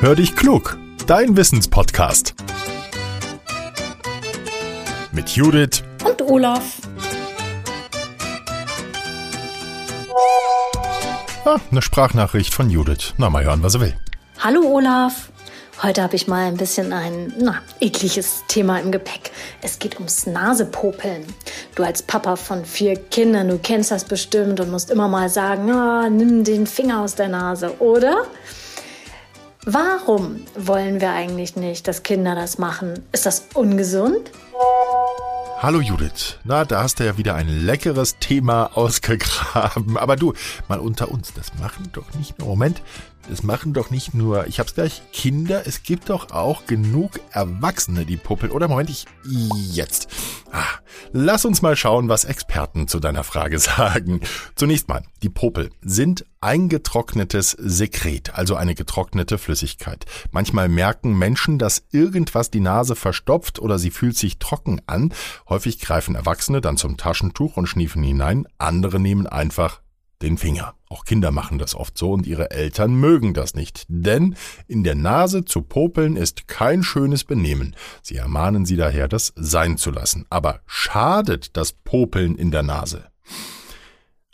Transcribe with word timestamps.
Hör 0.00 0.14
dich 0.14 0.36
klug, 0.36 0.78
dein 1.08 1.36
Wissenspodcast. 1.36 2.36
Mit 5.10 5.30
Judith 5.30 5.82
und 6.04 6.22
Olaf. 6.22 6.76
Ah, 11.44 11.56
eine 11.72 11.82
Sprachnachricht 11.82 12.54
von 12.54 12.70
Judith. 12.70 13.14
Na, 13.16 13.28
mal 13.28 13.42
hören, 13.42 13.64
was 13.64 13.74
er 13.74 13.80
will. 13.80 13.96
Hallo 14.38 14.60
Olaf. 14.68 15.30
Heute 15.82 16.04
habe 16.04 16.14
ich 16.14 16.28
mal 16.28 16.46
ein 16.46 16.56
bisschen 16.56 16.92
ein, 16.92 17.34
na, 17.36 17.60
ekliges 17.80 18.44
Thema 18.46 18.78
im 18.78 18.92
Gepäck. 18.92 19.32
Es 19.62 19.80
geht 19.80 19.96
ums 19.96 20.26
Nasepopeln. 20.26 21.24
Du 21.74 21.82
als 21.82 22.02
Papa 22.02 22.36
von 22.36 22.64
vier 22.64 22.94
Kindern, 22.94 23.48
du 23.48 23.58
kennst 23.58 23.90
das 23.90 24.04
bestimmt 24.04 24.60
und 24.60 24.70
musst 24.70 24.92
immer 24.92 25.08
mal 25.08 25.28
sagen, 25.28 25.72
ah, 25.72 26.08
nimm 26.08 26.44
den 26.44 26.68
Finger 26.68 27.00
aus 27.00 27.16
der 27.16 27.28
Nase, 27.28 27.80
oder? 27.80 28.26
Warum 29.70 30.40
wollen 30.56 31.02
wir 31.02 31.10
eigentlich 31.10 31.54
nicht, 31.54 31.86
dass 31.88 32.02
Kinder 32.02 32.34
das 32.34 32.56
machen? 32.56 33.00
Ist 33.12 33.26
das 33.26 33.48
ungesund? 33.52 34.30
Hallo 35.58 35.82
Judith. 35.82 36.38
Na, 36.44 36.64
da 36.64 36.82
hast 36.82 37.00
du 37.00 37.04
ja 37.04 37.18
wieder 37.18 37.34
ein 37.34 37.48
leckeres 37.48 38.16
Thema 38.18 38.70
ausgegraben. 38.74 39.98
Aber 39.98 40.16
du, 40.16 40.32
mal 40.68 40.78
unter 40.78 41.10
uns, 41.10 41.34
das 41.34 41.52
machen 41.60 41.90
doch 41.92 42.14
nicht 42.14 42.38
nur, 42.38 42.48
Moment, 42.48 42.80
das 43.28 43.42
machen 43.42 43.74
doch 43.74 43.90
nicht 43.90 44.14
nur, 44.14 44.46
ich 44.46 44.58
hab's 44.58 44.74
gleich, 44.74 45.02
Kinder, 45.12 45.66
es 45.66 45.82
gibt 45.82 46.08
doch 46.08 46.30
auch 46.30 46.64
genug 46.64 47.20
Erwachsene, 47.32 48.06
die 48.06 48.16
puppeln. 48.16 48.52
Oder 48.52 48.68
Moment, 48.68 48.88
ich, 48.88 49.04
jetzt. 49.70 50.08
Ah, 50.50 50.64
lass 51.12 51.44
uns 51.44 51.60
mal 51.60 51.76
schauen, 51.76 52.08
was 52.08 52.24
Experten 52.24 52.88
zu 52.88 53.00
deiner 53.00 53.22
Frage 53.22 53.58
sagen. 53.58 54.22
Zunächst 54.54 54.88
mal, 54.88 55.02
die 55.22 55.28
Popel 55.28 55.68
sind 55.82 56.24
eingetrocknetes 56.40 57.50
Sekret, 57.52 58.34
also 58.34 58.54
eine 58.54 58.74
getrocknete 58.74 59.38
Flüssigkeit. 59.38 60.06
Manchmal 60.30 60.68
merken 60.68 61.16
Menschen, 61.18 61.58
dass 61.58 61.84
irgendwas 61.90 62.50
die 62.50 62.60
Nase 62.60 62.94
verstopft 62.94 63.58
oder 63.58 63.78
sie 63.78 63.90
fühlt 63.90 64.16
sich 64.16 64.38
trocken 64.38 64.80
an. 64.86 65.12
Häufig 65.48 65.80
greifen 65.80 66.14
Erwachsene 66.14 66.60
dann 66.60 66.76
zum 66.76 66.96
Taschentuch 66.96 67.56
und 67.56 67.66
schniefen 67.66 68.02
hinein. 68.02 68.46
Andere 68.58 69.00
nehmen 69.00 69.26
einfach 69.26 69.80
den 70.22 70.38
Finger. 70.38 70.74
Auch 70.88 71.04
Kinder 71.04 71.30
machen 71.30 71.58
das 71.58 71.74
oft 71.74 71.98
so 71.98 72.12
und 72.12 72.26
ihre 72.26 72.50
Eltern 72.50 72.94
mögen 72.94 73.34
das 73.34 73.54
nicht. 73.54 73.84
Denn 73.88 74.36
in 74.66 74.82
der 74.84 74.94
Nase 74.94 75.44
zu 75.44 75.62
popeln 75.62 76.16
ist 76.16 76.48
kein 76.48 76.82
schönes 76.82 77.24
Benehmen. 77.24 77.76
Sie 78.02 78.16
ermahnen 78.16 78.64
sie 78.64 78.76
daher, 78.76 79.06
das 79.06 79.32
sein 79.36 79.76
zu 79.76 79.90
lassen. 79.90 80.24
Aber 80.30 80.60
schadet 80.66 81.56
das 81.56 81.72
Popeln 81.72 82.36
in 82.36 82.50
der 82.50 82.62
Nase? 82.62 83.10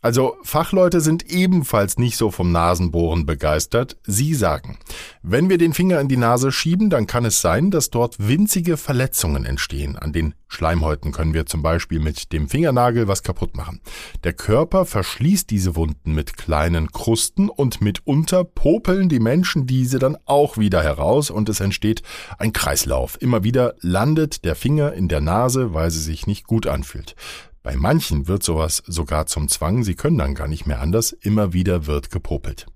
Also 0.05 0.36
Fachleute 0.42 1.00
sind 1.00 1.30
ebenfalls 1.33 1.97
nicht 1.97 2.19
so 2.19 2.30
vom 2.30 2.52
Nasenbohren 2.52 3.24
begeistert. 3.24 3.97
Sie 4.06 4.34
sagen, 4.34 4.77
wenn 5.22 5.48
wir 5.48 5.56
den 5.56 5.72
Finger 5.72 5.98
in 5.98 6.08
die 6.08 6.19
Nase 6.19 6.52
schieben, 6.52 6.91
dann 6.91 7.06
kann 7.06 7.24
es 7.24 7.41
sein, 7.41 7.70
dass 7.70 7.88
dort 7.88 8.16
winzige 8.19 8.77
Verletzungen 8.77 9.46
entstehen. 9.46 9.96
An 9.96 10.12
den 10.12 10.34
Schleimhäuten 10.46 11.11
können 11.11 11.33
wir 11.33 11.46
zum 11.46 11.62
Beispiel 11.62 12.00
mit 12.00 12.34
dem 12.34 12.50
Fingernagel 12.50 13.08
was 13.08 13.22
kaputt 13.22 13.56
machen. 13.56 13.80
Der 14.24 14.34
Körper 14.34 14.84
verschließt 14.84 15.48
diese 15.48 15.74
Wunden 15.74 16.12
mit 16.12 16.36
kleinen 16.36 16.92
Krusten 16.92 17.48
und 17.48 17.80
mitunter 17.80 18.44
popeln 18.44 19.08
die 19.08 19.20
Menschen 19.20 19.66
diese 19.66 19.98
dann 19.98 20.18
auch 20.27 20.58
wieder 20.58 20.83
heraus 20.83 21.30
und 21.30 21.48
es 21.48 21.61
entsteht 21.61 22.02
ein 22.36 22.52
Kreislauf. 22.52 23.16
Immer 23.22 23.42
wieder 23.42 23.74
landet 23.80 24.44
der 24.44 24.55
Finger 24.55 24.92
in 24.92 25.08
der 25.08 25.22
Nase, 25.22 25.72
weil 25.72 25.91
sie 25.91 26.02
sich 26.02 26.27
nicht 26.27 26.46
gut 26.46 26.66
anfühlt. 26.66 27.16
Bei 27.65 27.77
manchen 27.77 28.29
wird 28.29 28.43
sowas 28.43 28.83
sogar 28.87 29.25
zum 29.25 29.48
Zwang, 29.48 29.84
sie 29.84 29.95
können 29.95 30.19
dann 30.19 30.34
gar 30.34 30.48
nicht 30.48 30.67
mehr 30.67 30.83
anders, 30.83 31.12
immer 31.12 31.55
wieder 31.55 31.87
wird 31.87 32.11
gepopelt. 32.11 32.67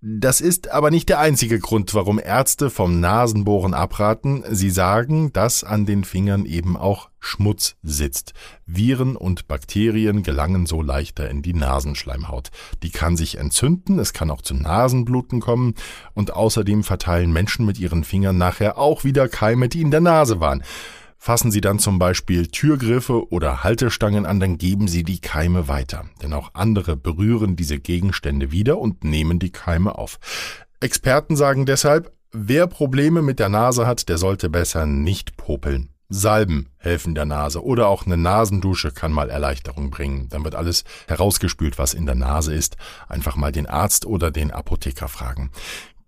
Das 0.00 0.40
ist 0.40 0.68
aber 0.68 0.90
nicht 0.90 1.10
der 1.10 1.20
einzige 1.20 1.60
Grund, 1.60 1.94
warum 1.94 2.18
Ärzte 2.18 2.70
vom 2.70 2.98
Nasenbohren 2.98 3.74
abraten. 3.74 4.42
Sie 4.50 4.70
sagen, 4.70 5.32
dass 5.32 5.62
an 5.62 5.84
den 5.86 6.02
Fingern 6.02 6.46
eben 6.46 6.76
auch 6.78 7.10
Schmutz 7.20 7.76
sitzt. 7.82 8.32
Viren 8.66 9.16
und 9.16 9.46
Bakterien 9.46 10.24
gelangen 10.24 10.66
so 10.66 10.82
leichter 10.82 11.30
in 11.30 11.42
die 11.42 11.54
Nasenschleimhaut. 11.54 12.48
Die 12.82 12.90
kann 12.90 13.16
sich 13.16 13.38
entzünden, 13.38 14.00
es 14.00 14.12
kann 14.12 14.30
auch 14.30 14.42
zu 14.42 14.54
Nasenbluten 14.54 15.40
kommen 15.40 15.74
und 16.14 16.32
außerdem 16.32 16.82
verteilen 16.82 17.32
Menschen 17.32 17.64
mit 17.64 17.78
ihren 17.78 18.02
Fingern 18.02 18.38
nachher 18.38 18.78
auch 18.78 19.04
wieder 19.04 19.28
Keime, 19.28 19.68
die 19.68 19.82
in 19.82 19.92
der 19.92 20.00
Nase 20.00 20.40
waren. 20.40 20.64
Fassen 21.24 21.52
Sie 21.52 21.60
dann 21.60 21.78
zum 21.78 22.00
Beispiel 22.00 22.48
Türgriffe 22.48 23.30
oder 23.30 23.62
Haltestangen 23.62 24.26
an, 24.26 24.40
dann 24.40 24.58
geben 24.58 24.88
Sie 24.88 25.04
die 25.04 25.20
Keime 25.20 25.68
weiter. 25.68 26.06
Denn 26.20 26.32
auch 26.32 26.50
andere 26.54 26.96
berühren 26.96 27.54
diese 27.54 27.78
Gegenstände 27.78 28.50
wieder 28.50 28.78
und 28.78 29.04
nehmen 29.04 29.38
die 29.38 29.52
Keime 29.52 29.96
auf. 29.96 30.18
Experten 30.80 31.36
sagen 31.36 31.64
deshalb, 31.64 32.12
wer 32.32 32.66
Probleme 32.66 33.22
mit 33.22 33.38
der 33.38 33.50
Nase 33.50 33.86
hat, 33.86 34.08
der 34.08 34.18
sollte 34.18 34.50
besser 34.50 34.84
nicht 34.84 35.36
popeln. 35.36 35.90
Salben 36.08 36.70
helfen 36.76 37.14
der 37.14 37.24
Nase 37.24 37.64
oder 37.64 37.86
auch 37.86 38.04
eine 38.04 38.16
Nasendusche 38.16 38.90
kann 38.90 39.12
mal 39.12 39.30
Erleichterung 39.30 39.90
bringen. 39.90 40.28
Dann 40.28 40.42
wird 40.42 40.56
alles 40.56 40.82
herausgespült, 41.06 41.78
was 41.78 41.94
in 41.94 42.04
der 42.04 42.16
Nase 42.16 42.52
ist. 42.52 42.76
Einfach 43.08 43.36
mal 43.36 43.52
den 43.52 43.68
Arzt 43.68 44.06
oder 44.06 44.32
den 44.32 44.50
Apotheker 44.50 45.06
fragen. 45.06 45.52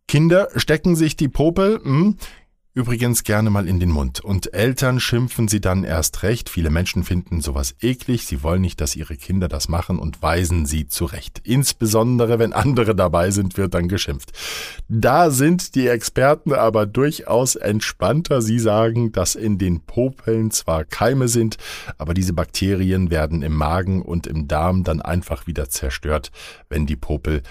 Kinder 0.08 0.48
stecken 0.56 0.96
sich 0.96 1.14
die 1.16 1.28
Popel, 1.28 1.80
hm, 1.82 2.16
übrigens 2.74 3.22
gerne 3.22 3.50
mal 3.50 3.68
in 3.68 3.78
den 3.78 3.90
Mund. 3.90 4.20
Und 4.20 4.52
Eltern 4.52 4.98
schimpfen 4.98 5.46
sie 5.46 5.60
dann 5.60 5.84
erst 5.84 6.24
recht. 6.24 6.50
Viele 6.50 6.70
Menschen 6.70 7.04
finden 7.04 7.40
sowas 7.40 7.76
eklig. 7.80 8.26
Sie 8.26 8.42
wollen 8.42 8.62
nicht, 8.62 8.80
dass 8.80 8.96
ihre 8.96 9.16
Kinder 9.16 9.46
das 9.46 9.68
machen 9.68 9.98
und 10.00 10.20
weisen 10.22 10.66
sie 10.66 10.88
zurecht. 10.88 11.40
Insbesondere 11.44 12.40
wenn 12.40 12.52
andere 12.52 12.96
dabei 12.96 13.30
sind, 13.30 13.56
wird 13.56 13.74
dann 13.74 13.88
geschimpft. 13.88 14.32
Da 14.88 15.30
sind 15.30 15.76
die 15.76 15.86
Experten 15.86 16.52
aber 16.52 16.84
durchaus 16.86 17.54
entspannter. 17.54 18.42
Sie 18.42 18.58
sagen, 18.58 19.12
dass 19.12 19.36
in 19.36 19.56
den 19.56 19.80
Popeln 19.80 20.50
zwar 20.50 20.84
Keime 20.84 21.28
sind, 21.28 21.56
aber 21.96 22.12
diese 22.12 22.32
Bakterien 22.32 23.10
werden 23.10 23.42
im 23.42 23.54
Magen 23.54 24.02
und 24.02 24.26
im 24.26 24.48
Darm 24.48 24.82
dann 24.82 25.00
einfach 25.00 25.46
wieder 25.46 25.68
zerstört, 25.68 26.32
wenn 26.68 26.86
die 26.86 26.96
Popel 26.96 27.42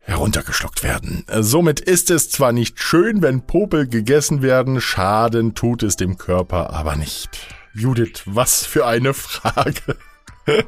heruntergeschluckt 0.00 0.82
werden. 0.82 1.24
Somit 1.40 1.80
ist 1.80 2.10
es 2.10 2.30
zwar 2.30 2.52
nicht 2.52 2.80
schön, 2.80 3.22
wenn 3.22 3.46
Popel 3.46 3.86
gegessen 3.86 4.42
werden, 4.42 4.80
Schaden 4.80 5.54
tut 5.54 5.82
es 5.82 5.96
dem 5.96 6.18
Körper 6.18 6.70
aber 6.70 6.96
nicht. 6.96 7.30
Judith, 7.74 8.22
was 8.26 8.66
für 8.66 8.86
eine 8.86 9.14
Frage. 9.14 9.96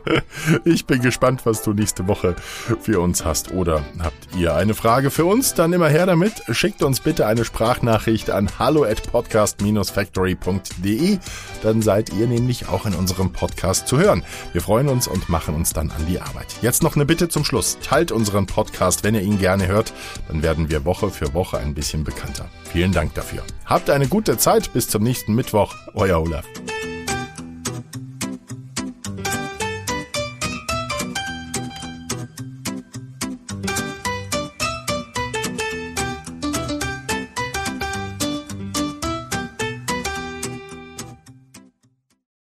Ich 0.64 0.86
bin 0.86 1.00
gespannt, 1.00 1.42
was 1.44 1.62
du 1.62 1.72
nächste 1.72 2.08
Woche 2.08 2.34
für 2.80 3.00
uns 3.00 3.24
hast. 3.24 3.52
Oder 3.52 3.84
habt 4.00 4.36
ihr 4.36 4.54
eine 4.54 4.74
Frage 4.74 5.10
für 5.10 5.24
uns? 5.24 5.54
Dann 5.54 5.72
immer 5.72 5.88
her 5.88 6.04
damit. 6.06 6.42
Schickt 6.50 6.82
uns 6.82 7.00
bitte 7.00 7.26
eine 7.26 7.44
Sprachnachricht 7.44 8.30
an 8.30 8.50
hallo 8.58 8.84
at 8.84 9.02
podcast-factory.de. 9.10 11.18
Dann 11.62 11.82
seid 11.82 12.12
ihr 12.12 12.26
nämlich 12.26 12.68
auch 12.68 12.86
in 12.86 12.94
unserem 12.94 13.32
Podcast 13.32 13.88
zu 13.88 13.98
hören. 13.98 14.24
Wir 14.52 14.62
freuen 14.62 14.88
uns 14.88 15.06
und 15.06 15.28
machen 15.28 15.54
uns 15.54 15.72
dann 15.72 15.90
an 15.90 16.06
die 16.08 16.20
Arbeit. 16.20 16.46
Jetzt 16.60 16.82
noch 16.82 16.96
eine 16.96 17.06
Bitte 17.06 17.28
zum 17.28 17.44
Schluss. 17.44 17.78
Teilt 17.82 18.10
unseren 18.12 18.46
Podcast, 18.46 19.04
wenn 19.04 19.14
ihr 19.14 19.22
ihn 19.22 19.38
gerne 19.38 19.68
hört. 19.68 19.92
Dann 20.28 20.42
werden 20.42 20.70
wir 20.70 20.84
Woche 20.84 21.10
für 21.10 21.34
Woche 21.34 21.58
ein 21.58 21.74
bisschen 21.74 22.04
bekannter. 22.04 22.48
Vielen 22.72 22.92
Dank 22.92 23.14
dafür. 23.14 23.42
Habt 23.64 23.90
eine 23.90 24.08
gute 24.08 24.36
Zeit. 24.38 24.72
Bis 24.72 24.88
zum 24.88 25.02
nächsten 25.02 25.34
Mittwoch. 25.34 25.74
Euer 25.94 26.20
Olaf. 26.20 26.44